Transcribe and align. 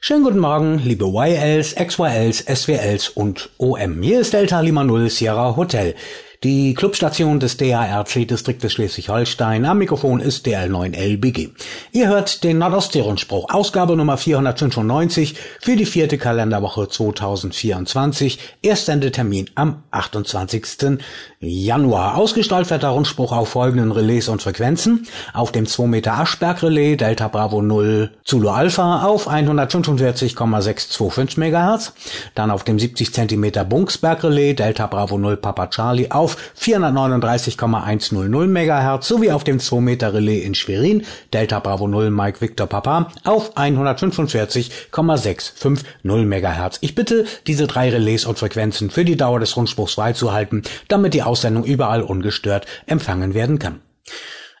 Schönen 0.00 0.22
guten 0.22 0.38
Morgen, 0.38 0.78
liebe 0.84 1.06
YLs, 1.06 1.74
XYLs, 1.74 2.44
SWLs 2.46 3.08
und 3.08 3.50
OM. 3.58 4.00
Hier 4.00 4.20
ist 4.20 4.32
Delta 4.32 4.60
Lima 4.60 4.84
Null 4.84 5.10
Sierra 5.10 5.56
Hotel. 5.56 5.96
Die 6.44 6.72
Clubstation 6.74 7.40
des 7.40 7.56
DARC-Distriktes 7.56 8.72
Schleswig-Holstein. 8.72 9.64
Am 9.64 9.78
Mikrofon 9.78 10.20
ist 10.20 10.46
DL9LBG. 10.46 11.50
Ihr 11.90 12.06
hört 12.06 12.44
den 12.44 12.58
Nordostsee-Rundspruch, 12.58 13.52
Ausgabe 13.52 13.96
Nummer 13.96 14.16
495 14.16 15.34
für 15.60 15.74
die 15.74 15.84
vierte 15.84 16.16
Kalenderwoche 16.16 16.88
2024. 16.88 18.38
Erstsendetermin 18.62 19.50
am 19.56 19.82
28. 19.90 21.00
Januar. 21.40 22.16
Ausgestrahlt 22.16 22.70
wird 22.70 22.82
der 22.82 22.90
Rundspruch 22.90 23.32
auf 23.32 23.48
folgenden 23.48 23.90
Relais 23.90 24.28
und 24.28 24.42
Frequenzen. 24.42 25.06
Auf 25.32 25.50
dem 25.50 25.66
2 25.66 25.86
Meter 25.86 26.14
Aschberg-Relais 26.14 26.96
Delta 26.96 27.28
Bravo 27.28 27.62
0 27.62 28.10
Zulu 28.24 28.48
Alpha 28.48 29.04
auf 29.04 29.28
145,625 29.28 31.38
MHz. 31.38 31.92
Dann 32.34 32.50
auf 32.50 32.64
dem 32.64 32.78
70 32.78 33.12
cm 33.12 33.68
Bunksberg-Relais 33.68 34.54
Delta 34.54 34.86
Bravo 34.86 35.18
0 35.18 35.36
Papa 35.36 35.68
Charlie 35.68 36.10
auf 36.10 36.28
auf 36.28 36.36
439,100 36.56 38.48
MHz 38.48 39.08
sowie 39.08 39.30
auf 39.30 39.44
dem 39.44 39.60
2 39.60 39.80
Meter 39.80 40.12
Relais 40.12 40.42
in 40.42 40.54
Schwerin 40.54 41.06
Delta 41.32 41.58
Bravo 41.58 41.88
0 41.88 42.10
Mike 42.10 42.42
Victor 42.42 42.66
Papa 42.66 43.10
auf 43.24 43.56
145,650 43.56 45.86
MHz. 46.04 46.76
Ich 46.82 46.94
bitte, 46.94 47.24
diese 47.46 47.66
drei 47.66 47.88
Relais 47.88 48.26
und 48.26 48.38
Frequenzen 48.38 48.90
für 48.90 49.06
die 49.06 49.16
Dauer 49.16 49.40
des 49.40 49.56
Rundspruchs 49.56 49.94
freizuhalten, 49.94 50.64
damit 50.88 51.14
die 51.14 51.22
Aussendung 51.28 51.64
überall 51.64 52.02
ungestört 52.02 52.66
empfangen 52.86 53.34
werden 53.34 53.58
kann. 53.58 53.80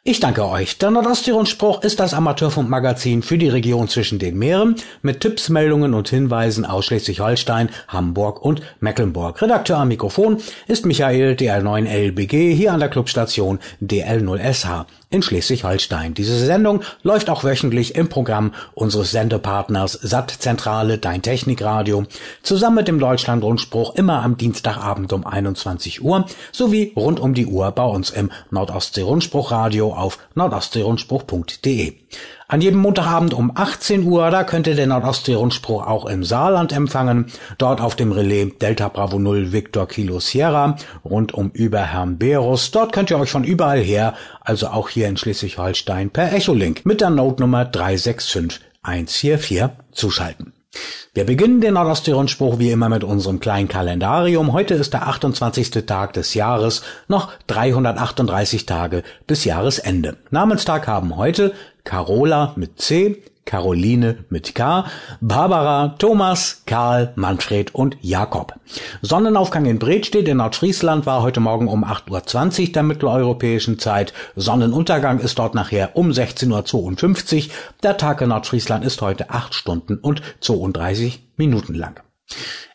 Ich 0.04 0.20
danke 0.20 0.48
euch. 0.48 0.78
Der 0.78 0.90
Nordosttirol-Spruch 0.90 1.82
ist 1.82 2.00
das 2.00 2.14
Amateurfunkmagazin 2.14 3.22
für 3.22 3.36
die 3.36 3.48
Region 3.48 3.88
zwischen 3.88 4.18
den 4.18 4.38
Meeren 4.38 4.76
mit 5.02 5.20
Tipps, 5.20 5.50
Meldungen 5.50 5.92
und 5.92 6.08
Hinweisen 6.08 6.64
aus 6.64 6.86
Schleswig-Holstein, 6.86 7.68
Hamburg 7.88 8.42
und 8.42 8.62
Mecklenburg. 8.80 9.42
Redakteur 9.42 9.76
am 9.76 9.88
Mikrofon 9.88 10.38
ist 10.66 10.86
Michael 10.86 11.34
DL9LBG 11.34 12.54
hier 12.54 12.72
an 12.72 12.80
der 12.80 12.88
Clubstation 12.88 13.58
DL0SH 13.82 14.86
in 15.10 15.22
Schleswig-Holstein. 15.22 16.14
Diese 16.14 16.36
Sendung 16.36 16.82
läuft 17.02 17.30
auch 17.30 17.42
wöchentlich 17.42 17.94
im 17.94 18.08
Programm 18.08 18.52
unseres 18.74 19.10
Sendepartners 19.10 19.92
Sattzentrale 19.92 20.98
Dein 20.98 21.22
Technikradio 21.22 22.04
zusammen 22.42 22.76
mit 22.76 22.88
dem 22.88 22.98
Deutschlandrundspruch 22.98 23.94
immer 23.94 24.22
am 24.22 24.36
Dienstagabend 24.36 25.12
um 25.12 25.26
21 25.26 26.02
Uhr 26.02 26.26
sowie 26.52 26.92
rund 26.94 27.20
um 27.20 27.32
die 27.32 27.46
Uhr 27.46 27.70
bei 27.72 27.84
uns 27.84 28.10
im 28.10 28.30
Nordostsee-Rundspruchradio 28.50 29.94
auf 29.94 30.18
nordostseerundspruch.de. 30.34 31.94
An 32.50 32.62
jedem 32.62 32.80
Montagabend 32.80 33.34
um 33.34 33.52
18 33.54 34.04
Uhr, 34.04 34.30
da 34.30 34.42
könnt 34.42 34.66
ihr 34.66 34.74
den 34.74 34.88
Nordostsee-Rundspruch 34.88 35.86
auch 35.86 36.06
im 36.06 36.24
Saarland 36.24 36.72
empfangen. 36.72 37.26
Dort 37.58 37.82
auf 37.82 37.94
dem 37.94 38.10
Relais 38.10 38.52
Delta 38.58 38.88
Bravo 38.88 39.18
0 39.18 39.52
Victor 39.52 39.86
Kilo 39.86 40.18
Sierra 40.18 40.76
rund 41.04 41.34
um 41.34 41.50
über 41.50 41.86
Berus. 42.18 42.70
Dort 42.70 42.94
könnt 42.94 43.10
ihr 43.10 43.18
euch 43.18 43.30
von 43.30 43.44
überall 43.44 43.80
her, 43.80 44.14
also 44.48 44.68
auch 44.68 44.88
hier 44.88 45.08
in 45.08 45.18
Schleswig-Holstein, 45.18 46.10
per 46.10 46.32
Echolink 46.32 46.86
mit 46.86 47.02
der 47.02 47.10
Notenummer 47.10 47.66
365144 47.66 49.68
zuschalten. 49.92 50.54
Wir 51.12 51.24
beginnen 51.24 51.60
den 51.60 51.74
Nordosttirol-Spruch 51.74 52.58
wie 52.58 52.70
immer 52.70 52.88
mit 52.88 53.04
unserem 53.04 53.40
kleinen 53.40 53.68
Kalendarium. 53.68 54.52
Heute 54.52 54.74
ist 54.74 54.94
der 54.94 55.06
28. 55.06 55.70
Tag 55.86 56.14
des 56.14 56.34
Jahres, 56.34 56.82
noch 57.08 57.32
338 57.46 58.66
Tage 58.66 59.04
bis 59.26 59.44
Jahresende. 59.44 60.16
Namenstag 60.30 60.86
haben 60.86 61.16
heute 61.16 61.52
Carola 61.84 62.52
mit 62.56 62.80
C, 62.80 63.22
Caroline 63.48 64.24
mit 64.28 64.54
K, 64.54 64.84
Barbara, 65.22 65.94
Thomas, 65.98 66.62
Karl, 66.66 67.12
Manfred 67.16 67.74
und 67.74 67.96
Jakob. 68.02 68.52
Sonnenaufgang 69.00 69.64
in 69.64 69.78
Bredstedt 69.78 70.28
in 70.28 70.36
Nordfriesland 70.36 71.06
war 71.06 71.22
heute 71.22 71.40
Morgen 71.40 71.66
um 71.66 71.82
8.20 71.82 72.60
Uhr 72.66 72.72
der 72.74 72.82
mitteleuropäischen 72.82 73.78
Zeit. 73.78 74.12
Sonnenuntergang 74.36 75.18
ist 75.18 75.38
dort 75.38 75.54
nachher 75.54 75.96
um 75.96 76.10
16.52 76.10 77.46
Uhr. 77.46 77.52
Der 77.82 77.96
Tag 77.96 78.20
in 78.20 78.28
Nordfriesland 78.28 78.84
ist 78.84 79.00
heute 79.00 79.30
8 79.30 79.54
Stunden 79.54 79.96
und 79.96 80.20
32 80.40 81.26
Minuten 81.38 81.72
lang. 81.72 82.02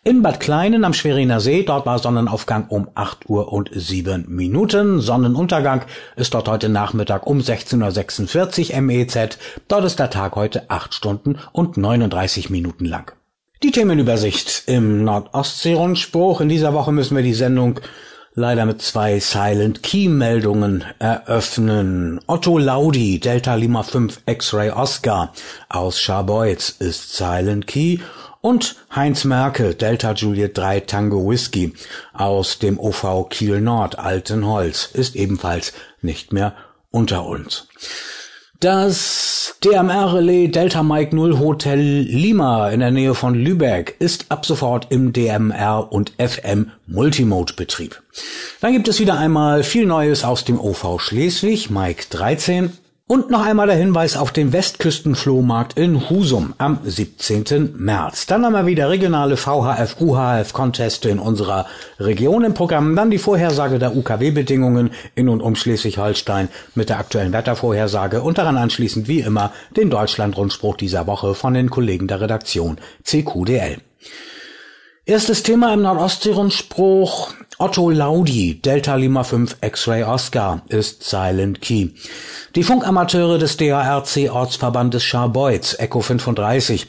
In 0.05 0.21
Bad 0.21 0.41
Kleinen 0.41 0.83
am 0.83 0.93
Schweriner 0.93 1.39
See, 1.39 1.63
dort 1.63 1.85
war 1.85 1.97
Sonnenaufgang 1.97 2.67
um 2.67 2.89
8 2.93 3.29
Uhr 3.29 3.53
und 3.53 3.69
7 3.73 4.25
Minuten. 4.27 4.99
Sonnenuntergang 4.99 5.85
ist 6.17 6.33
dort 6.33 6.49
heute 6.49 6.67
Nachmittag 6.67 7.25
um 7.25 7.39
16.46 7.39 8.73
Uhr 8.73 8.81
MEZ. 8.81 9.37
Dort 9.69 9.85
ist 9.85 9.99
der 9.99 10.09
Tag 10.09 10.35
heute 10.35 10.69
8 10.69 10.93
Stunden 10.93 11.39
und 11.53 11.77
39 11.77 12.49
Minuten 12.49 12.83
lang. 12.83 13.13
Die 13.63 13.71
Themenübersicht 13.71 14.63
im 14.65 15.05
Nordostsee-Rundspruch. 15.05 16.41
In 16.41 16.49
dieser 16.49 16.73
Woche 16.73 16.91
müssen 16.91 17.15
wir 17.15 17.23
die 17.23 17.33
Sendung 17.33 17.79
leider 18.35 18.65
mit 18.65 18.81
zwei 18.81 19.19
Silent 19.19 19.83
Key 19.83 20.09
Meldungen 20.09 20.83
eröffnen. 20.99 22.19
Otto 22.27 22.57
Laudi, 22.57 23.19
Delta 23.19 23.55
Lima 23.55 23.83
5 23.83 24.21
X-Ray 24.25 24.71
Oscar 24.71 25.31
aus 25.69 25.99
Scharbeutz 25.99 26.75
ist 26.79 27.15
Silent 27.15 27.67
Key 27.67 27.99
und 28.43 28.75
Heinz 28.93 29.23
Merkel, 29.23 29.73
Delta 29.73 30.11
Juliet 30.11 30.57
3 30.57 30.81
Tango 30.81 31.29
Whisky 31.29 31.73
aus 32.11 32.59
dem 32.59 32.77
OV 32.77 33.29
Kiel 33.29 33.61
Nord 33.61 33.97
Altenholz 33.97 34.89
ist 34.91 35.15
ebenfalls 35.15 35.71
nicht 36.01 36.33
mehr 36.33 36.53
unter 36.91 37.25
uns. 37.25 37.69
Das 38.59 39.55
DMR-Relais 39.63 40.51
Delta 40.51 40.83
Mike 40.83 41.15
0 41.15 41.39
Hotel 41.39 41.79
Lima 41.79 42.69
in 42.69 42.81
der 42.81 42.91
Nähe 42.91 43.15
von 43.15 43.33
Lübeck 43.33 43.95
ist 43.99 44.25
ab 44.27 44.45
sofort 44.45 44.87
im 44.89 45.13
DMR 45.13 45.89
und 45.89 46.11
FM 46.17 46.71
Multimode 46.85 47.53
Betrieb. 47.53 48.01
Dann 48.59 48.73
gibt 48.73 48.89
es 48.89 48.99
wieder 48.99 49.17
einmal 49.17 49.63
viel 49.63 49.85
Neues 49.85 50.25
aus 50.25 50.43
dem 50.43 50.59
OV 50.59 50.99
Schleswig, 50.99 51.69
Mike 51.69 52.05
13 52.09 52.77
und 53.13 53.29
noch 53.29 53.45
einmal 53.45 53.67
der 53.67 53.75
Hinweis 53.75 54.17
auf 54.17 54.31
den 54.31 54.53
Westküstenflohmarkt 54.53 55.77
in 55.77 56.09
Husum 56.09 56.55
am 56.57 56.79
17. 56.83 57.75
März. 57.77 58.25
Dann 58.25 58.43
haben 58.43 58.53
wir 58.53 58.65
wieder 58.65 58.89
regionale 58.89 59.37
VHF, 59.37 59.97
UHF 60.01 60.51
Conteste 60.51 61.09
in 61.09 61.19
unserer 61.19 61.67
Region 61.99 62.43
im 62.43 62.55
Programm. 62.55 62.95
Dann 62.95 63.11
die 63.11 63.19
Vorhersage 63.19 63.77
der 63.77 63.95
UKW-Bedingungen 63.95 64.89
in 65.13 65.29
und 65.29 65.41
um 65.41 65.55
Schleswig-Holstein 65.55 66.49
mit 66.73 66.89
der 66.89 66.97
aktuellen 66.97 67.33
Wettervorhersage 67.33 68.23
und 68.23 68.39
daran 68.39 68.57
anschließend 68.57 69.07
wie 69.07 69.19
immer 69.19 69.53
den 69.77 69.91
Deutschland-Rundspruch 69.91 70.75
dieser 70.77 71.05
Woche 71.05 71.35
von 71.35 71.53
den 71.53 71.69
Kollegen 71.69 72.07
der 72.07 72.19
Redaktion 72.19 72.79
CQDL. 73.03 73.77
Erstes 75.05 75.43
Thema 75.43 75.73
im 75.73 75.81
Nordostsee-Rundspruch. 75.81 77.33
Otto 77.57 77.89
Laudi, 77.89 78.61
Delta 78.61 78.95
Lima 78.95 79.25
5 79.25 79.57
X-Ray 79.59 80.03
Oscar, 80.03 80.61
ist 80.69 81.03
Silent 81.03 81.59
Key. 81.59 81.89
Die 82.55 82.63
Funkamateure 82.63 83.37
des 83.37 83.57
DARC-Ortsverbandes 83.57 85.03
Scharbeutz, 85.03 85.75
Echo 85.77 85.99
35, 85.99 86.87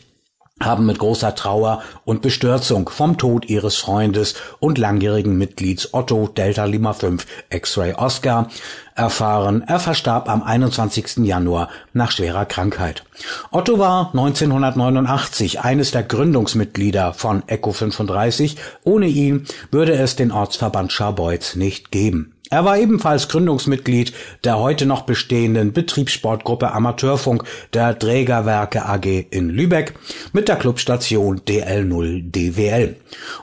haben 0.65 0.87
mit 0.87 0.99
großer 0.99 1.35
Trauer 1.35 1.83
und 2.05 2.23
Bestürzung 2.23 2.89
vom 2.89 3.19
Tod 3.19 3.47
ihres 3.47 3.77
Freundes 3.77 4.35
und 4.61 4.79
langjährigen 4.79 5.37
Mitglieds 5.37 5.93
Otto 5.93 6.29
Delta 6.29 6.65
Lima 6.65 6.93
5 6.93 7.27
X-Ray 7.51 7.95
Oscar 7.95 8.49
erfahren, 8.95 9.65
er 9.67 9.81
verstarb 9.81 10.29
am 10.29 10.43
21. 10.43 11.19
Januar 11.25 11.69
nach 11.93 12.11
schwerer 12.11 12.47
Krankheit. 12.47 13.05
Otto 13.51 13.79
war 13.79 14.11
1989 14.13 15.61
eines 15.61 15.91
der 15.91 16.05
Gründungsmitglieder 16.05 17.13
von 17.13 17.43
Echo 17.49 17.73
35. 17.73 18.57
Ohne 18.85 19.07
ihn 19.07 19.47
würde 19.71 19.95
es 19.95 20.17
den 20.17 20.33
Ortsverband 20.33 20.93
Scharbeutz 20.93 21.57
nicht 21.57 21.91
geben. 21.91 22.34
Er 22.51 22.65
war 22.65 22.79
ebenfalls 22.79 23.29
Gründungsmitglied 23.29 24.13
der 24.45 24.59
heute 24.59 24.85
noch 24.85 25.03
bestehenden 25.03 25.73
Betriebssportgruppe 25.73 26.73
Amateurfunk 26.73 27.45
der 27.73 27.99
Trägerwerke 27.99 28.85
AG 28.85 29.27
in 29.31 29.49
Lübeck 29.49 29.95
mit 30.33 30.49
der 30.49 30.57
Clubstation 30.57 31.41
DL0 31.41 32.31
DWL. 32.31 32.97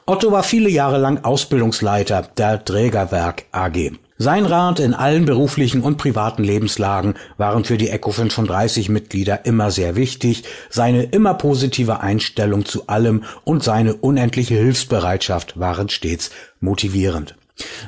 Otto 0.05 0.31
war 0.31 0.43
viele 0.43 0.69
Jahre 0.69 0.99
lang 0.99 1.23
Ausbildungsleiter 1.23 2.29
der 2.37 2.63
Trägerwerk 2.63 3.45
AG. 3.51 3.91
Sein 4.19 4.45
Rat 4.45 4.79
in 4.79 4.93
allen 4.93 5.25
beruflichen 5.25 5.81
und 5.81 5.97
privaten 5.97 6.43
Lebenslagen 6.43 7.15
waren 7.37 7.63
für 7.63 7.79
die 7.79 7.89
Echo 7.89 8.11
35 8.11 8.87
Mitglieder 8.89 9.47
immer 9.47 9.71
sehr 9.71 9.95
wichtig, 9.95 10.43
seine 10.69 11.05
immer 11.05 11.33
positive 11.33 12.01
Einstellung 12.01 12.65
zu 12.65 12.85
allem 12.85 13.23
und 13.45 13.63
seine 13.63 13.95
unendliche 13.95 14.53
Hilfsbereitschaft 14.53 15.59
waren 15.59 15.89
stets 15.89 16.29
motivierend. 16.59 17.35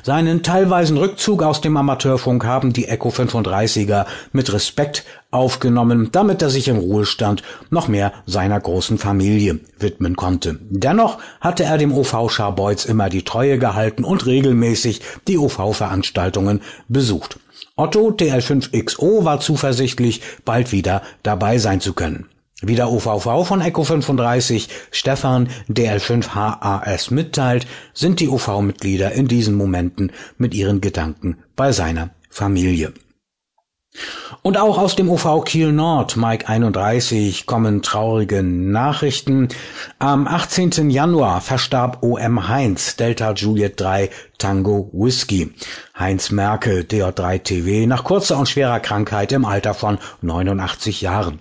Seinen 0.02 0.42
teilweisen 0.42 0.96
Rückzug 0.96 1.42
aus 1.42 1.60
dem 1.60 1.76
Amateurfunk 1.76 2.44
haben 2.44 2.72
die 2.72 2.88
Echo 2.88 3.08
35er 3.08 4.06
mit 4.32 4.52
Respekt 4.52 5.04
aufgenommen, 5.30 6.10
damit 6.12 6.42
er 6.42 6.50
sich 6.50 6.68
im 6.68 6.78
Ruhestand 6.78 7.42
noch 7.70 7.88
mehr 7.88 8.12
seiner 8.26 8.60
großen 8.60 8.98
Familie 8.98 9.60
widmen 9.78 10.16
konnte. 10.16 10.58
Dennoch 10.70 11.18
hatte 11.40 11.64
er 11.64 11.78
dem 11.78 11.92
OV 11.92 12.30
Scharbeutz 12.30 12.84
immer 12.84 13.08
die 13.08 13.24
Treue 13.24 13.58
gehalten 13.58 14.04
und 14.04 14.26
regelmäßig 14.26 15.00
die 15.26 15.38
OV-Veranstaltungen 15.38 16.60
besucht. 16.88 17.38
Otto 17.76 18.10
TL5XO 18.10 19.24
war 19.24 19.40
zuversichtlich, 19.40 20.22
bald 20.44 20.70
wieder 20.70 21.02
dabei 21.22 21.58
sein 21.58 21.80
zu 21.80 21.92
können. 21.92 22.28
Wie 22.66 22.76
der 22.76 22.90
OVV 22.90 23.46
von 23.46 23.60
Echo 23.60 23.84
35 23.84 24.68
Stefan 24.90 25.48
DL5HAS 25.68 27.12
mitteilt, 27.12 27.66
sind 27.92 28.20
die 28.20 28.28
OV-Mitglieder 28.28 29.12
in 29.12 29.28
diesen 29.28 29.54
Momenten 29.54 30.12
mit 30.38 30.54
ihren 30.54 30.80
Gedanken 30.80 31.38
bei 31.56 31.72
seiner 31.72 32.10
Familie. 32.30 32.92
Und 34.42 34.58
auch 34.58 34.78
aus 34.78 34.96
dem 34.96 35.08
UV 35.08 35.44
Kiel 35.44 35.72
Nord, 35.72 36.16
Mike 36.16 36.48
31, 36.48 37.46
kommen 37.46 37.80
traurige 37.80 38.42
Nachrichten. 38.42 39.48
Am 40.00 40.26
18. 40.26 40.90
Januar 40.90 41.40
verstarb 41.40 42.02
OM 42.02 42.48
Heinz, 42.48 42.96
Delta 42.96 43.32
Juliet 43.32 43.80
3, 43.80 44.10
Tango 44.36 44.90
Whisky. 44.92 45.52
Heinz 45.96 46.32
Merkel, 46.32 46.80
DR3TV, 46.80 47.86
nach 47.86 48.02
kurzer 48.02 48.36
und 48.36 48.48
schwerer 48.48 48.80
Krankheit 48.80 49.30
im 49.30 49.44
Alter 49.44 49.74
von 49.74 49.98
89 50.22 51.00
Jahren. 51.00 51.38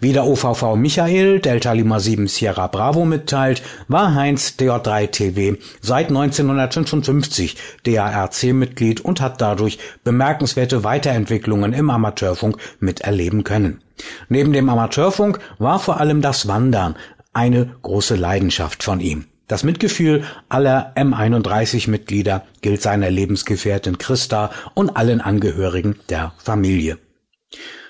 Wie 0.00 0.12
der 0.12 0.24
OVV 0.24 0.76
Michael, 0.76 1.40
Delta 1.40 1.72
Lima 1.72 1.98
7 1.98 2.28
Sierra 2.28 2.68
Bravo 2.68 3.04
mitteilt, 3.04 3.62
war 3.88 4.14
Heinz 4.14 4.54
DR3TV 4.60 5.58
seit 5.80 6.10
1955 6.10 7.56
DARC-Mitglied 7.82 9.00
und 9.00 9.20
hat 9.20 9.40
dadurch 9.40 9.78
bemerkenswerte 10.04 10.84
Weiterentwicklungen 10.84 11.72
im 11.72 11.90
Amateurfunk 11.90 12.58
miterleben 12.78 13.42
können. 13.42 13.82
Neben 14.28 14.52
dem 14.52 14.68
Amateurfunk 14.68 15.40
war 15.58 15.80
vor 15.80 15.98
allem 15.98 16.22
das 16.22 16.46
Wandern 16.46 16.94
eine 17.32 17.74
große 17.82 18.14
Leidenschaft 18.14 18.84
von 18.84 19.00
ihm. 19.00 19.26
Das 19.48 19.62
Mitgefühl 19.62 20.24
aller 20.48 20.92
M31-Mitglieder 20.96 22.42
gilt 22.62 22.82
seiner 22.82 23.10
Lebensgefährtin 23.10 23.98
Christa 23.98 24.50
und 24.74 24.96
allen 24.96 25.20
Angehörigen 25.20 26.00
der 26.08 26.32
Familie. 26.38 26.98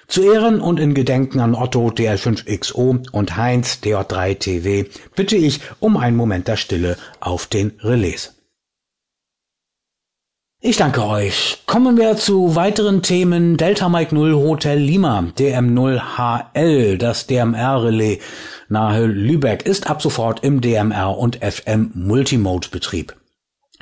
Zu 0.06 0.22
Ehren 0.22 0.60
und 0.60 0.78
in 0.78 0.94
Gedenken 0.94 1.40
an 1.40 1.54
Otto 1.54 1.88
DL5XO 1.88 3.10
und 3.10 3.36
Heinz 3.36 3.80
DJ3TV 3.82 4.86
bitte 5.16 5.36
ich 5.36 5.60
um 5.80 5.96
einen 5.96 6.16
Moment 6.16 6.46
der 6.46 6.56
Stille 6.56 6.96
auf 7.20 7.46
den 7.46 7.72
Relais. 7.80 8.35
Ich 10.62 10.78
danke 10.78 11.04
euch. 11.04 11.62
Kommen 11.66 11.98
wir 11.98 12.16
zu 12.16 12.56
weiteren 12.56 13.02
Themen. 13.02 13.58
Delta 13.58 13.90
Mike 13.90 14.14
0 14.14 14.34
Hotel 14.36 14.78
Lima, 14.78 15.26
DM0HL, 15.36 16.96
das 16.96 17.26
DMR-Relais 17.26 18.20
nahe 18.70 19.04
Lübeck 19.04 19.66
ist 19.66 19.86
ab 19.86 20.00
sofort 20.00 20.42
im 20.42 20.62
DMR 20.62 21.18
und 21.18 21.44
FM 21.44 21.90
Multimode 21.92 22.68
Betrieb. 22.70 23.14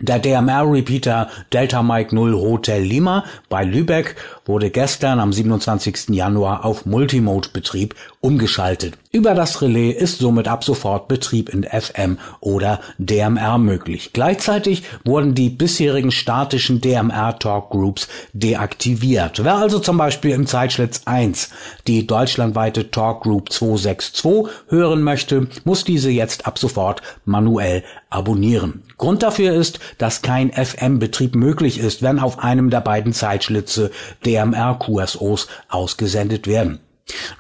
Der 0.01 0.19
DMR-Repeater 0.19 1.29
Delta 1.53 1.85
Mike 1.85 2.13
0 2.13 2.35
Hotel 2.35 2.83
Lima 2.83 3.25
bei 3.49 3.63
Lübeck 3.63 4.17
wurde 4.45 4.71
gestern 4.71 5.21
am 5.21 5.33
27. 5.33 6.09
Januar 6.09 6.65
auf 6.65 6.87
Multimode-Betrieb 6.87 7.95
umgeschaltet. 8.21 8.99
Über 9.15 9.35
das 9.35 9.63
Relais 9.63 9.93
ist 9.93 10.19
somit 10.19 10.49
ab 10.49 10.65
sofort 10.65 11.07
Betrieb 11.07 11.49
in 11.49 11.63
FM 11.63 12.19
oder 12.41 12.81
DMR 12.99 13.59
möglich. 13.59 14.11
Gleichzeitig 14.13 14.83
wurden 15.05 15.37
die 15.37 15.51
bisherigen 15.51 16.11
statischen 16.11 16.81
DMR 16.81 17.39
Talk 17.39 17.71
Groups 17.71 18.09
deaktiviert. 18.33 19.45
Wer 19.45 19.55
also 19.55 19.79
zum 19.79 19.99
Beispiel 19.99 20.33
im 20.33 20.49
Zeitschlitz 20.49 21.03
1 21.05 21.51
die 21.87 22.09
deutschlandweite 22.09 22.91
Talk 22.91 23.23
Group 23.23 23.53
262 23.53 24.53
hören 24.67 25.03
möchte, 25.03 25.47
muss 25.63 25.85
diese 25.85 26.11
jetzt 26.11 26.49
ab 26.49 26.59
sofort 26.59 27.01
manuell 27.25 27.85
abonnieren. 28.11 28.83
Grund 28.99 29.23
dafür 29.23 29.55
ist, 29.55 29.79
dass 29.99 30.23
kein 30.23 30.51
FM-Betrieb 30.51 31.37
möglich 31.37 31.79
ist, 31.79 32.03
wenn 32.03 32.19
auf 32.19 32.41
einem 32.41 32.69
der 32.69 32.81
beiden 32.81 33.13
Zeitschlitze 33.13 33.93
DMR-QSOs 34.27 35.47
ausgesendet 35.69 36.49
werden. 36.49 36.81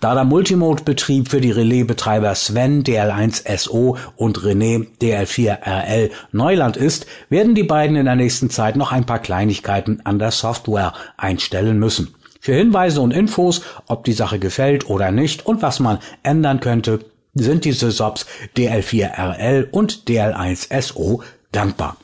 Da 0.00 0.14
der 0.14 0.24
Multimode-Betrieb 0.24 1.28
für 1.30 1.40
die 1.40 1.50
Relaisbetreiber 1.50 2.34
Sven 2.34 2.84
DL1SO 2.84 3.96
und 4.16 4.38
René 4.40 4.86
DL4RL 5.00 6.10
Neuland 6.32 6.76
ist, 6.76 7.06
werden 7.30 7.54
die 7.54 7.62
beiden 7.62 7.96
in 7.96 8.04
der 8.04 8.16
nächsten 8.16 8.50
Zeit 8.50 8.76
noch 8.76 8.92
ein 8.92 9.06
paar 9.06 9.20
Kleinigkeiten 9.20 10.02
an 10.04 10.18
der 10.18 10.32
Software 10.32 10.92
einstellen 11.16 11.78
müssen. 11.78 12.14
Für 12.40 12.52
Hinweise 12.54 13.00
und 13.00 13.12
Infos, 13.12 13.62
ob 13.86 14.04
die 14.04 14.12
Sache 14.12 14.38
gefällt 14.38 14.90
oder 14.90 15.10
nicht 15.10 15.46
und 15.46 15.62
was 15.62 15.80
man 15.80 15.98
ändern 16.22 16.60
könnte, 16.60 17.00
sind 17.32 17.64
diese 17.64 17.90
SOPs 17.90 18.26
DL4RL 18.56 19.70
und 19.70 20.04
DL1SO 20.06 21.22
dankbar. 21.52 21.96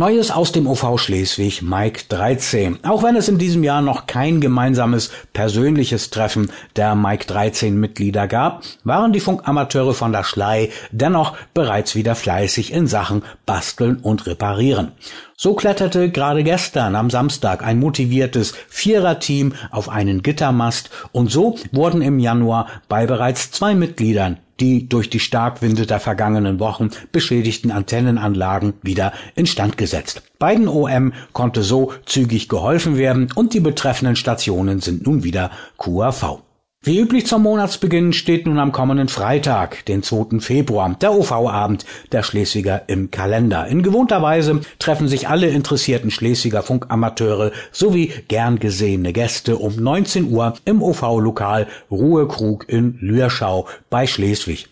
Neues 0.00 0.30
aus 0.30 0.52
dem 0.52 0.68
OV 0.68 0.96
Schleswig, 0.96 1.60
Mike 1.60 2.02
13. 2.08 2.84
Auch 2.84 3.02
wenn 3.02 3.16
es 3.16 3.26
in 3.26 3.36
diesem 3.36 3.64
Jahr 3.64 3.82
noch 3.82 4.06
kein 4.06 4.40
gemeinsames 4.40 5.10
persönliches 5.32 6.10
Treffen 6.10 6.52
der 6.76 6.94
Mike 6.94 7.26
13 7.26 7.74
Mitglieder 7.76 8.28
gab, 8.28 8.62
waren 8.84 9.12
die 9.12 9.18
Funkamateure 9.18 9.94
von 9.94 10.12
der 10.12 10.22
Schlei 10.22 10.70
dennoch 10.92 11.36
bereits 11.52 11.96
wieder 11.96 12.14
fleißig 12.14 12.72
in 12.72 12.86
Sachen 12.86 13.24
Basteln 13.44 13.96
und 13.96 14.24
Reparieren. 14.28 14.92
So 15.36 15.54
kletterte 15.54 16.12
gerade 16.12 16.44
gestern 16.44 16.94
am 16.94 17.10
Samstag 17.10 17.64
ein 17.64 17.80
motiviertes 17.80 18.54
Viererteam 18.68 19.54
auf 19.72 19.88
einen 19.88 20.22
Gittermast 20.22 20.90
und 21.10 21.32
so 21.32 21.56
wurden 21.72 22.02
im 22.02 22.20
Januar 22.20 22.68
bei 22.88 23.04
bereits 23.04 23.50
zwei 23.50 23.74
Mitgliedern 23.74 24.38
die 24.60 24.88
durch 24.88 25.10
die 25.10 25.20
Starkwinde 25.20 25.86
der 25.86 26.00
vergangenen 26.00 26.60
Wochen 26.60 26.90
beschädigten 27.12 27.70
Antennenanlagen 27.70 28.74
wieder 28.82 29.12
instand 29.34 29.76
gesetzt. 29.76 30.22
Beiden 30.38 30.68
OM 30.68 31.12
konnte 31.32 31.62
so 31.62 31.92
zügig 32.06 32.48
geholfen 32.48 32.96
werden 32.96 33.28
und 33.34 33.54
die 33.54 33.60
betreffenden 33.60 34.16
Stationen 34.16 34.80
sind 34.80 35.06
nun 35.06 35.24
wieder 35.24 35.50
QAV. 35.78 36.42
Wie 36.88 37.00
üblich 37.00 37.26
zum 37.26 37.42
Monatsbeginn 37.42 38.14
steht 38.14 38.46
nun 38.46 38.58
am 38.58 38.72
kommenden 38.72 39.08
Freitag, 39.08 39.84
den 39.84 40.02
2. 40.02 40.40
Februar, 40.40 40.96
der 40.98 41.12
OV-Abend 41.12 41.84
der 42.12 42.22
Schleswiger 42.22 42.88
im 42.88 43.10
Kalender. 43.10 43.66
In 43.66 43.82
gewohnter 43.82 44.22
Weise 44.22 44.62
treffen 44.78 45.06
sich 45.06 45.28
alle 45.28 45.48
interessierten 45.48 46.10
Schleswiger 46.10 46.62
Funkamateure 46.62 47.52
sowie 47.72 48.14
gern 48.28 48.58
gesehene 48.58 49.12
Gäste 49.12 49.58
um 49.58 49.76
19 49.76 50.32
Uhr 50.32 50.54
im 50.64 50.80
OV-Lokal 50.80 51.66
Ruhekrug 51.90 52.66
in 52.68 52.96
Lürschau 53.00 53.66
bei 53.90 54.06
Schleswig. 54.06 54.70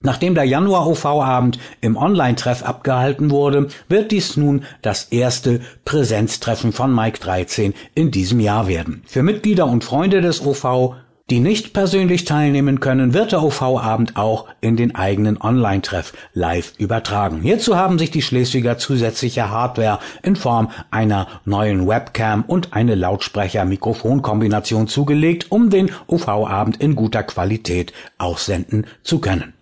Nachdem 0.00 0.36
der 0.36 0.44
Januar-OV-Abend 0.44 1.58
im 1.80 1.96
Online-Treff 1.96 2.62
abgehalten 2.62 3.32
wurde, 3.32 3.66
wird 3.88 4.12
dies 4.12 4.36
nun 4.36 4.62
das 4.80 5.04
erste 5.04 5.60
Präsenztreffen 5.84 6.72
von 6.72 6.94
Mike 6.94 7.18
13 7.18 7.74
in 7.96 8.12
diesem 8.12 8.38
Jahr 8.38 8.68
werden. 8.68 9.02
Für 9.06 9.24
Mitglieder 9.24 9.66
und 9.66 9.82
Freunde 9.82 10.20
des 10.20 10.46
OV 10.46 10.94
die 11.30 11.40
nicht 11.40 11.72
persönlich 11.74 12.24
teilnehmen 12.24 12.80
können, 12.80 13.12
wird 13.12 13.32
der 13.32 13.42
OV-Abend 13.42 14.16
auch 14.16 14.46
in 14.60 14.76
den 14.76 14.94
eigenen 14.94 15.40
Online-Treff 15.40 16.14
live 16.32 16.72
übertragen. 16.78 17.42
Hierzu 17.42 17.76
haben 17.76 17.98
sich 17.98 18.10
die 18.10 18.22
Schleswiger 18.22 18.78
zusätzliche 18.78 19.50
Hardware 19.50 19.98
in 20.22 20.36
Form 20.36 20.70
einer 20.90 21.26
neuen 21.44 21.86
Webcam 21.86 22.44
und 22.44 22.72
eine 22.72 22.94
Lautsprecher-Mikrofon-Kombination 22.94 24.88
zugelegt, 24.88 25.46
um 25.50 25.68
den 25.68 25.90
OV-Abend 26.06 26.78
in 26.78 26.96
guter 26.96 27.22
Qualität 27.22 27.92
aussenden 28.16 28.86
zu 29.02 29.20
können. 29.20 29.52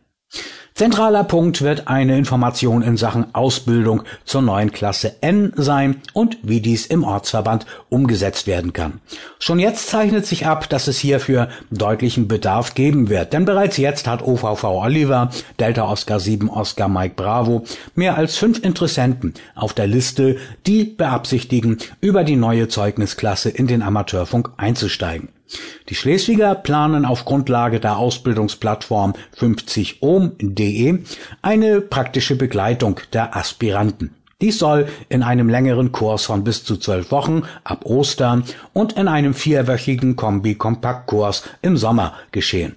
Zentraler 0.76 1.24
Punkt 1.24 1.62
wird 1.62 1.88
eine 1.88 2.18
Information 2.18 2.82
in 2.82 2.98
Sachen 2.98 3.34
Ausbildung 3.34 4.02
zur 4.26 4.42
neuen 4.42 4.72
Klasse 4.72 5.22
N 5.22 5.54
sein 5.56 6.02
und 6.12 6.36
wie 6.42 6.60
dies 6.60 6.84
im 6.84 7.02
Ortsverband 7.02 7.64
umgesetzt 7.88 8.46
werden 8.46 8.74
kann. 8.74 9.00
Schon 9.38 9.58
jetzt 9.58 9.88
zeichnet 9.88 10.26
sich 10.26 10.44
ab, 10.44 10.68
dass 10.68 10.86
es 10.86 10.98
hierfür 10.98 11.48
deutlichen 11.70 12.28
Bedarf 12.28 12.74
geben 12.74 13.08
wird, 13.08 13.32
denn 13.32 13.46
bereits 13.46 13.78
jetzt 13.78 14.06
hat 14.06 14.20
OVV 14.20 14.64
Oliver, 14.64 15.30
Delta 15.58 15.90
Oscar 15.90 16.20
7 16.20 16.50
Oscar 16.50 16.90
Mike 16.90 17.14
Bravo 17.16 17.64
mehr 17.94 18.18
als 18.18 18.36
fünf 18.36 18.62
Interessenten 18.62 19.32
auf 19.54 19.72
der 19.72 19.86
Liste, 19.86 20.36
die 20.66 20.84
beabsichtigen, 20.84 21.78
über 22.02 22.22
die 22.22 22.36
neue 22.36 22.68
Zeugnisklasse 22.68 23.48
in 23.48 23.66
den 23.66 23.80
Amateurfunk 23.80 24.50
einzusteigen. 24.58 25.30
Die 25.88 25.94
Schleswiger 25.94 26.54
planen 26.54 27.04
auf 27.04 27.24
Grundlage 27.24 27.80
der 27.80 27.98
Ausbildungsplattform 27.98 29.14
50ohm.de 29.38 30.98
eine 31.42 31.80
praktische 31.80 32.36
Begleitung 32.36 33.00
der 33.12 33.36
Aspiranten. 33.36 34.14
Dies 34.40 34.58
soll 34.58 34.88
in 35.08 35.22
einem 35.22 35.48
längeren 35.48 35.92
Kurs 35.92 36.24
von 36.24 36.44
bis 36.44 36.62
zu 36.64 36.76
zwölf 36.76 37.10
Wochen 37.10 37.44
ab 37.64 37.86
Ostern 37.86 38.44
und 38.74 38.92
in 38.94 39.08
einem 39.08 39.32
vierwöchigen 39.32 40.16
Kombi-Kompaktkurs 40.16 41.44
im 41.62 41.76
Sommer 41.78 42.14
geschehen. 42.32 42.76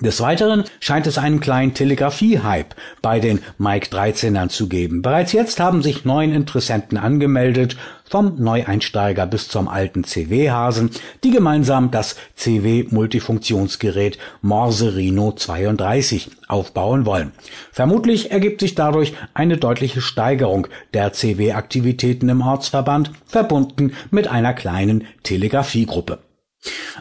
Des 0.00 0.20
Weiteren 0.20 0.62
scheint 0.78 1.08
es 1.08 1.18
einen 1.18 1.40
kleinen 1.40 1.74
Telegrafie-Hype 1.74 2.76
bei 3.02 3.18
den 3.18 3.40
Mike 3.58 3.88
13ern 3.88 4.48
zu 4.48 4.68
geben. 4.68 5.02
Bereits 5.02 5.32
jetzt 5.32 5.58
haben 5.58 5.82
sich 5.82 6.04
neun 6.04 6.32
Interessenten 6.32 6.98
angemeldet, 6.98 7.76
vom 8.08 8.36
Neueinsteiger 8.38 9.26
bis 9.26 9.48
zum 9.48 9.66
alten 9.66 10.04
CW-Hasen, 10.04 10.90
die 11.24 11.32
gemeinsam 11.32 11.90
das 11.90 12.14
CW-Multifunktionsgerät 12.36 14.18
Morse 14.40 14.94
Rhino 14.94 15.32
32 15.32 16.30
aufbauen 16.46 17.04
wollen. 17.04 17.32
Vermutlich 17.72 18.30
ergibt 18.30 18.60
sich 18.60 18.76
dadurch 18.76 19.14
eine 19.34 19.56
deutliche 19.56 20.00
Steigerung 20.00 20.68
der 20.94 21.12
CW-Aktivitäten 21.12 22.28
im 22.28 22.40
Ortsverband, 22.40 23.10
verbunden 23.26 23.92
mit 24.12 24.28
einer 24.28 24.54
kleinen 24.54 25.08
Telegrafiegruppe. 25.24 26.20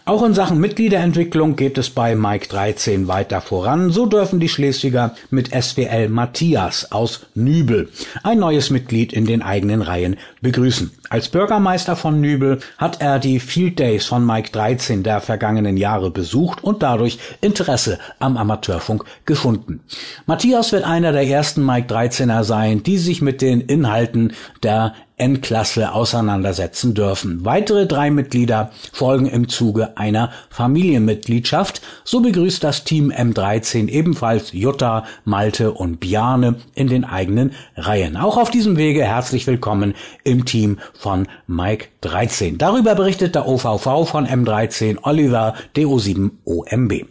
Auch 0.05 0.23
in 0.23 0.33
Sachen 0.33 0.59
Mitgliederentwicklung 0.59 1.55
geht 1.55 1.77
es 1.77 1.89
bei 1.89 2.15
Mike 2.15 2.47
13 2.47 3.07
weiter 3.07 3.41
voran. 3.41 3.89
So 3.89 4.05
dürfen 4.05 4.39
die 4.39 4.49
Schleswiger 4.49 5.15
mit 5.31 5.49
SWL 5.49 6.09
Matthias 6.09 6.91
aus 6.91 7.25
Nübel 7.33 7.89
ein 8.23 8.39
neues 8.39 8.69
Mitglied 8.69 9.11
in 9.11 9.25
den 9.25 9.41
eigenen 9.41 9.81
Reihen 9.81 10.17
begrüßen. 10.41 10.91
Als 11.09 11.29
Bürgermeister 11.29 11.95
von 11.95 12.19
Nübel 12.19 12.59
hat 12.77 12.99
er 12.99 13.19
die 13.19 13.39
Field 13.39 13.79
Days 13.79 14.05
von 14.05 14.25
Mike 14.25 14.51
13 14.51 15.03
der 15.03 15.21
vergangenen 15.21 15.77
Jahre 15.77 16.11
besucht 16.11 16.61
und 16.63 16.83
dadurch 16.83 17.17
Interesse 17.39 17.97
am 18.19 18.35
Amateurfunk 18.35 19.05
gefunden. 19.25 19.79
Matthias 20.25 20.73
wird 20.73 20.83
einer 20.83 21.13
der 21.13 21.25
ersten 21.25 21.65
Mike 21.65 21.93
13er 21.93 22.43
sein, 22.43 22.83
die 22.83 22.97
sich 22.97 23.21
mit 23.21 23.41
den 23.41 23.61
Inhalten 23.61 24.33
der 24.63 24.95
N-Klasse 25.19 25.93
auseinandersetzen 25.93 26.93
dürfen. 26.93 27.43
Weitere 27.43 27.87
drei 27.87 28.11
Mitglieder 28.11 28.71
folgen 28.93 29.25
im 29.25 29.49
Zuge 29.49 29.97
einer 29.97 30.31
Familienmitgliedschaft. 30.51 31.81
So 32.03 32.19
begrüßt 32.19 32.63
das 32.63 32.83
Team 32.83 33.11
M13 33.11 33.87
ebenfalls 33.87 34.51
Jutta, 34.51 35.05
Malte 35.25 35.71
und 35.71 35.99
Biane 35.99 36.57
in 36.75 36.87
den 36.87 37.03
eigenen 37.03 37.53
Reihen. 37.75 38.15
Auch 38.15 38.37
auf 38.37 38.51
diesem 38.51 38.77
Wege 38.77 39.03
herzlich 39.03 39.47
willkommen 39.47 39.95
im 40.23 40.45
Team 40.45 40.77
von 40.97 41.27
Mike 41.47 41.87
13. 42.01 42.57
Darüber 42.57 42.95
berichtet 42.95 43.35
der 43.35 43.47
OVV 43.47 44.07
von 44.07 44.27
M13 44.27 44.97
Oliver 45.03 45.55
DO7 45.75 46.31
OMB. 46.45 47.05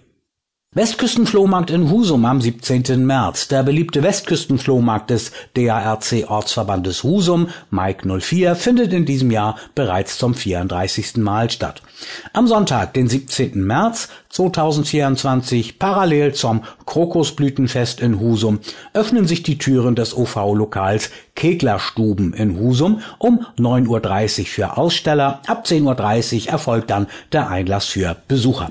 Westküstenflohmarkt 0.77 1.71
in 1.71 1.91
Husum 1.91 2.27
am 2.27 2.43
17. 2.43 3.07
März. 3.07 3.49
Der 3.49 3.63
beliebte 3.63 4.03
Westküstenflohmarkt 4.03 5.09
des 5.09 5.33
DARC 5.55 6.29
Ortsverbandes 6.29 7.03
Husum, 7.03 7.49
Mike 7.71 8.07
04, 8.07 8.55
findet 8.55 8.93
in 8.93 9.07
diesem 9.07 9.31
Jahr 9.31 9.57
bereits 9.75 10.19
zum 10.19 10.35
34. 10.35 11.17
Mal 11.17 11.49
statt. 11.51 11.81
Am 12.35 12.47
Sonntag, 12.47 12.93
den 12.93 13.09
17. 13.09 13.65
März 13.65 14.11
2024, 14.29 15.79
parallel 15.79 16.35
zum 16.35 16.63
Krokusblütenfest 16.87 18.01
in 18.01 18.21
Husum, 18.21 18.61
öffnen 18.95 19.27
sich 19.27 19.43
die 19.43 19.59
Türen 19.59 19.95
des 19.97 20.17
OV-Lokals 20.17 21.11
Keglerstuben 21.35 22.33
in 22.33 22.59
Husum 22.59 23.03
um 23.19 23.45
9.30 23.59 24.41
Uhr 24.41 24.47
für 24.47 24.77
Aussteller. 24.79 25.41
Ab 25.47 25.65
10.30 25.67 26.47
Uhr 26.47 26.53
erfolgt 26.53 26.91
dann 26.91 27.09
der 27.33 27.51
Einlass 27.51 27.87
für 27.87 28.17
Besucher. 28.29 28.71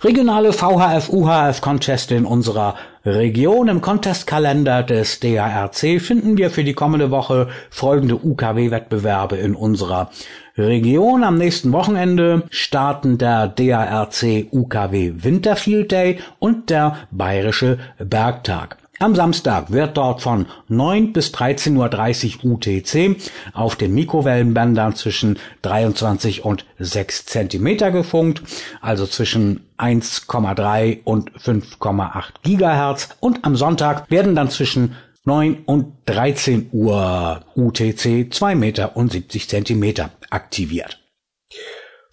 Regionale 0.02 0.52
VHF-UHF-Conteste 0.52 2.14
in 2.14 2.26
unserer 2.26 2.74
Region. 3.04 3.68
Im 3.68 3.80
Contestkalender 3.80 4.82
des 4.82 5.20
DARC 5.20 6.00
finden 6.00 6.36
wir 6.36 6.50
für 6.50 6.64
die 6.64 6.74
kommende 6.74 7.10
Woche 7.10 7.48
folgende 7.70 8.16
UKW-Wettbewerbe 8.16 9.36
in 9.36 9.54
unserer 9.54 10.10
Region. 10.58 11.24
Am 11.24 11.38
nächsten 11.38 11.72
Wochenende 11.72 12.42
starten 12.50 13.18
der 13.18 13.48
DARC 13.48 14.48
UKW 14.50 15.12
Winterfield 15.16 15.92
Day 15.92 16.18
und 16.38 16.68
der 16.68 16.98
Bayerische 17.10 17.78
Bergtag. 17.98 18.76
Am 18.98 19.14
Samstag 19.14 19.70
wird 19.72 19.98
dort 19.98 20.22
von 20.22 20.46
9 20.68 21.12
bis 21.12 21.34
13.30 21.34 22.44
Uhr 22.44 22.52
UTC 22.52 23.16
auf 23.52 23.76
den 23.76 23.92
Mikrowellenbändern 23.92 24.94
zwischen 24.94 25.38
23 25.60 26.46
und 26.46 26.64
6 26.78 27.26
Zentimeter 27.26 27.90
gefunkt, 27.90 28.42
also 28.80 29.06
zwischen 29.06 29.66
1,3 29.76 31.00
und 31.04 31.30
5,8 31.32 32.24
Gigahertz. 32.42 33.10
Und 33.20 33.44
am 33.44 33.54
Sonntag 33.54 34.10
werden 34.10 34.34
dann 34.34 34.48
zwischen 34.48 34.96
9 35.24 35.64
und 35.66 35.92
13 36.06 36.70
Uhr 36.72 37.42
UTC 37.54 38.32
2 38.32 38.54
Meter 38.54 38.96
und 38.96 39.12
70 39.12 39.46
Zentimeter 39.46 40.10
aktiviert. 40.30 41.05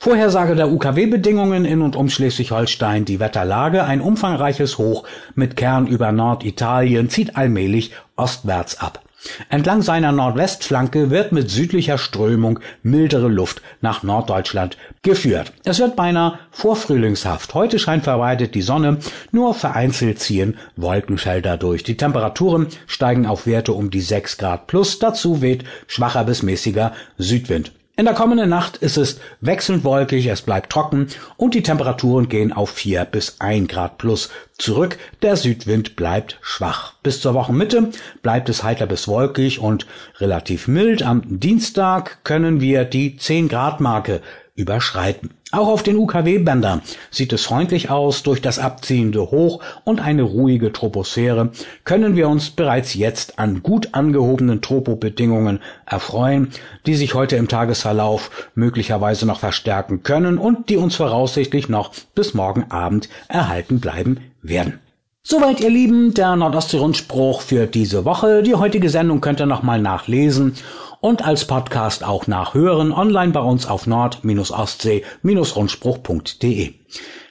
Vorhersage 0.04 0.56
der 0.56 0.70
UKW-Bedingungen 0.70 1.64
in 1.64 1.82
und 1.82 1.96
um 1.96 2.10
Schleswig-Holstein, 2.10 3.06
die 3.06 3.22
Wetterlage, 3.22 3.86
ein 3.86 4.02
umfangreiches 4.02 4.78
Hoch 4.78 5.06
mit 5.34 5.56
Kern 5.56 5.88
über 5.88 6.12
Norditalien 6.12 7.10
zieht 7.10 7.38
allmählich 7.38 7.92
ostwärts 8.18 8.82
ab. 8.82 9.02
Entlang 9.48 9.82
seiner 9.82 10.12
Nordwestflanke 10.12 11.10
wird 11.10 11.32
mit 11.32 11.50
südlicher 11.50 11.98
Strömung 11.98 12.60
mildere 12.82 13.30
Luft 13.30 13.62
nach 13.80 14.04
Norddeutschland 14.04 14.76
geführt. 15.04 15.54
Es 15.64 15.80
wird 15.80 15.96
beinahe 15.96 16.38
vorfrühlingshaft. 16.52 17.54
Heute 17.54 17.80
scheint 17.80 18.04
verbreitet 18.04 18.56
die 18.56 18.62
Sonne, 18.62 18.98
nur 19.32 19.54
vereinzelt 19.54 20.20
ziehen 20.20 20.58
Wolkenfelder 20.76 21.56
durch. 21.56 21.84
Die 21.84 21.96
Temperaturen 21.96 22.68
steigen 22.88 23.26
auf 23.26 23.48
Werte 23.48 23.72
um 23.72 23.90
die 23.90 24.02
6 24.02 24.38
Grad 24.38 24.68
plus. 24.68 25.00
Dazu 25.00 25.42
weht 25.42 25.64
schwacher 25.88 26.26
bis 26.26 26.44
mäßiger 26.44 26.92
Südwind. 27.18 27.72
In 27.96 28.06
der 28.06 28.16
kommenden 28.16 28.50
Nacht 28.50 28.78
ist 28.78 28.98
es 28.98 29.20
wechselnd 29.40 29.84
wolkig, 29.84 30.26
es 30.26 30.42
bleibt 30.42 30.72
trocken 30.72 31.10
und 31.38 31.54
die 31.54 31.62
Temperaturen 31.62 32.28
gehen 32.28 32.52
auf 32.52 32.72
4 32.72 33.06
bis 33.06 33.40
1 33.40 33.68
Grad 33.68 34.00
plus 34.00 34.32
zurück. 34.58 34.98
Der 35.22 35.36
Südwind 35.36 35.96
bleibt 35.96 36.40
schwach. 36.42 36.94
Bis 37.04 37.22
zur 37.22 37.36
Wochenmitte 37.36 37.92
bleibt 38.24 38.50
es 38.50 38.64
heiter 38.64 38.88
bis 38.88 39.08
wolkig 39.08 39.60
und 39.60 39.86
relativ 40.18 40.68
mild. 40.68 41.04
Am 41.04 41.22
Dienstag 41.40 42.24
können 42.24 42.62
wir 42.62 42.84
die 42.84 43.16
10 43.16 43.48
Grad 43.48 43.80
Marke 43.80 44.22
überschreiten. 44.56 45.32
Auch 45.52 45.68
auf 45.68 45.82
den 45.82 45.98
UKW-Bändern 45.98 46.82
sieht 47.10 47.34
es 47.34 47.44
freundlich 47.46 47.90
aus. 47.90 48.22
Durch 48.24 48.42
das 48.42 48.60
abziehende 48.60 49.32
Hoch 49.32 49.62
und 49.84 50.00
eine 50.00 50.24
ruhige 50.24 50.72
Troposphäre 50.72 51.52
können 51.86 52.16
wir 52.16 52.30
uns 52.30 52.52
bereits 52.52 52.94
jetzt 52.94 53.40
an 53.40 53.64
gut 53.64 53.90
angehobenen 53.94 54.62
Tropobedingungen 54.62 55.60
erfreuen, 55.86 56.50
die 56.86 56.96
sich 56.96 57.16
heute 57.16 57.36
im 57.36 57.48
Tagesverlauf 57.48 58.50
möglicherweise 58.54 59.26
noch 59.26 59.40
verstärken 59.40 60.04
können 60.04 60.38
und 60.38 60.70
die 60.70 60.78
uns 60.78 60.96
voraussichtlich 60.96 61.68
noch 61.68 61.94
bis 62.14 62.34
morgen 62.36 62.70
Abend 62.70 63.10
erhalten 63.28 63.80
bleiben 63.80 64.20
werden. 64.44 64.80
Soweit 65.26 65.62
ihr 65.62 65.70
Lieben, 65.70 66.14
der 66.14 66.36
Nordostsee-Rundspruch 66.36 67.40
für 67.40 67.66
diese 67.66 68.04
Woche. 68.04 68.44
Die 68.44 68.56
heutige 68.56 68.90
Sendung 68.90 69.22
könnt 69.22 69.40
ihr 69.40 69.46
nochmal 69.46 69.82
nachlesen 69.82 70.56
und 71.04 71.28
als 71.28 71.46
Podcast 71.46 72.04
auch 72.06 72.28
nachhören 72.28 72.94
online 72.94 73.34
bei 73.34 73.42
uns 73.42 73.68
auf 73.68 73.88
nord-ostsee-rundspruch.de. 73.88 76.74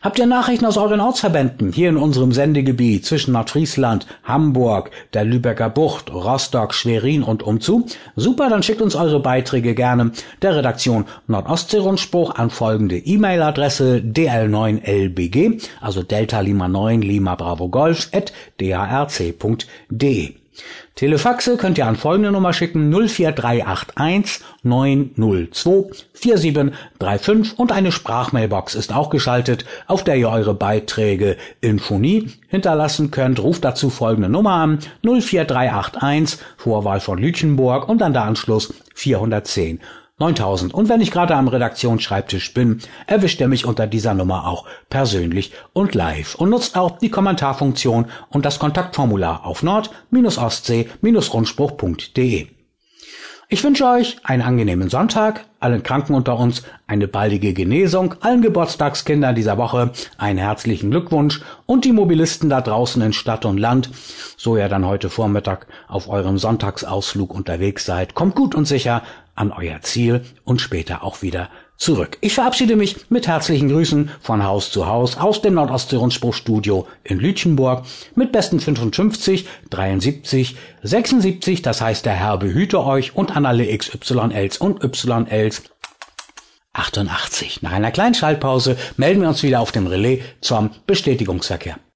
Habt 0.03 0.19
ihr 0.19 0.27
Nachrichten 0.27 0.67
aus 0.67 0.77
euren 0.77 1.01
Ortsverbänden 1.01 1.73
hier 1.73 1.89
in 1.89 1.97
unserem 1.97 2.33
Sendegebiet 2.33 3.07
zwischen 3.07 3.33
Nordfriesland, 3.33 4.07
Hamburg, 4.25 4.91
der 5.15 5.25
Lübecker 5.25 5.71
Bucht, 5.71 6.13
Rostock, 6.13 6.75
Schwerin 6.75 7.23
und 7.23 7.43
umzu? 7.43 7.87
Super, 8.15 8.51
dann 8.51 8.63
schickt 8.63 8.83
uns 8.83 8.95
eure 8.95 9.21
Beiträge 9.21 9.75
gerne 9.75 10.13
der 10.43 10.55
Redaktion 10.55 11.07
Nordostsee-Rundspruch 11.29 12.35
an 12.35 12.51
folgende 12.51 12.99
E-Mail-Adresse 12.99 14.03
dl9lbg, 14.05 15.63
also 15.81 16.03
Delta 16.03 16.41
Lima 16.41 16.69
9 16.69 17.01
Lima 17.01 17.37
Bravo 17.37 17.71
Golf 17.71 18.11
at 18.13 18.35
darc.de. 18.61 20.42
Telefaxe 20.95 21.57
könnt 21.57 21.79
ihr 21.79 21.87
an 21.87 21.97
folgende 21.97 22.31
Nummer 22.31 22.53
schicken 22.53 22.93
04381 22.93 24.45
902 24.63 26.05
4735 26.13 27.59
und 27.59 27.73
eine 27.73 27.93
Sprachmailbox 27.93 28.75
ist 28.75 28.93
auch 28.93 29.11
geschaltet, 29.11 29.65
auf 29.87 30.05
der 30.05 30.17
ihr 30.17 30.29
eure 30.29 30.55
Beiträge 30.55 31.37
in 31.61 31.79
Phonie 31.79 32.31
hinterlassen 32.49 33.11
könnt. 33.11 33.43
Ruft 33.43 33.65
dazu 33.65 33.91
folgende 33.91 34.29
Nummer 34.29 34.53
an 34.53 34.79
04381 35.03 36.39
Vorwahl 36.57 37.01
von 37.01 37.19
Lütchenburg 37.19 37.89
und 37.89 38.01
dann 38.01 38.13
der 38.13 38.25
Anschluss 38.25 38.75
410. 38.95 39.81
9000. 40.23 40.73
Und 40.73 40.89
wenn 40.89 41.01
ich 41.01 41.11
gerade 41.11 41.35
am 41.35 41.49
Redaktionsschreibtisch 41.49 42.55
bin, 42.55 42.79
erwischt 43.07 43.41
er 43.41 43.49
mich 43.49 43.67
unter 43.67 43.87
dieser 43.87 44.15
Nummer 44.15 44.47
auch 44.47 44.65
persönlich 44.89 45.53
und 45.73 45.95
live 45.95 46.35
und 46.37 46.51
nutzt 46.51 46.77
auch 46.77 46.99
die 46.99 47.11
Kommentarfunktion 47.11 48.07
und 48.31 48.45
das 48.45 48.59
Kontaktformular 48.59 49.45
auf 49.45 49.63
nord-ostsee-rundspruch.de. 49.63 52.62
Ich 53.53 53.63
wünsche 53.65 53.85
euch 53.87 54.17
einen 54.25 54.41
angenehmen 54.41 54.89
Sonntag, 54.89 55.45
allen 55.61 55.83
Kranken 55.83 56.15
unter 56.15 56.39
uns 56.39 56.63
eine 56.87 57.07
baldige 57.07 57.53
Genesung, 57.53 58.15
allen 58.23 58.41
Geburtstagskindern 58.41 59.35
dieser 59.35 59.59
Woche 59.59 59.91
einen 60.17 60.39
herzlichen 60.39 60.91
Glückwunsch 60.91 61.43
und 61.67 61.85
die 61.85 61.93
Mobilisten 61.93 62.49
da 62.49 62.63
draußen 62.63 63.03
in 63.03 63.13
Stadt 63.13 63.45
und 63.45 63.59
Land, 63.59 63.91
so 64.39 64.57
ihr 64.57 64.71
dann 64.71 64.87
heute 64.87 65.11
Vormittag 65.11 65.67
auf 65.87 66.09
eurem 66.09 66.39
Sonntagsausflug 66.39 67.35
unterwegs 67.35 67.85
seid, 67.85 68.15
kommt 68.15 68.37
gut 68.37 68.55
und 68.55 68.65
sicher 68.65 69.03
an 69.35 69.53
euer 69.53 69.83
Ziel 69.83 70.23
und 70.45 70.63
später 70.63 71.05
auch 71.05 71.21
wieder 71.21 71.51
zurück. 71.77 72.19
Ich 72.21 72.35
verabschiede 72.35 72.77
mich 72.77 73.11
mit 73.11 73.27
herzlichen 73.27 73.69
Grüßen 73.69 74.11
von 74.21 74.45
Haus 74.45 74.71
zu 74.71 74.87
Haus 74.87 75.17
aus 75.17 75.43
dem 75.43 75.55
Nordostseerundspruchstudio 75.55 76.87
in 77.03 77.19
Lütchenburg 77.19 77.85
mit 78.15 78.33
besten 78.33 78.61
55, 78.61 79.47
73, 79.71 80.57
76, 80.83 81.63
das 81.63 81.81
heißt 81.81 82.07
der 82.07 82.15
Herr 82.15 82.39
behüte 82.39 82.85
euch 82.85 83.17
und 83.17 83.37
an 83.37 83.47
alle 83.47 83.67
XYLs 83.77 84.59
und 84.59 84.85
YLs 84.85 85.63
88. 86.75 87.63
Nach 87.63 87.73
einer 87.73 87.91
kleinen 87.91 88.15
Schaltpause 88.15 88.77
melden 88.97 89.21
wir 89.21 89.29
uns 89.29 89.43
wieder 89.43 89.61
auf 89.61 89.73
dem 89.73 89.87
Relais 89.87 90.23
zum 90.41 90.71
Bestätigungsverkehr. 90.87 91.77